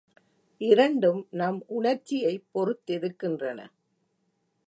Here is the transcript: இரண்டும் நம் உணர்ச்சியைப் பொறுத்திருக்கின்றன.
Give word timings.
இரண்டும் 0.61 1.27
நம் 1.31 1.63
உணர்ச்சியைப் 1.67 2.45
பொறுத்திருக்கின்றன. 2.53 3.59